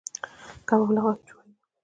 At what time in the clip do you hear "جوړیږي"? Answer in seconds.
1.27-1.55